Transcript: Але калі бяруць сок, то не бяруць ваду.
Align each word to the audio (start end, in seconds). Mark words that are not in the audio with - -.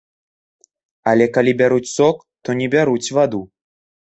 Але 1.11 1.27
калі 1.35 1.51
бяруць 1.61 1.91
сок, 1.97 2.25
то 2.43 2.49
не 2.63 2.67
бяруць 2.77 3.13
ваду. 3.19 3.41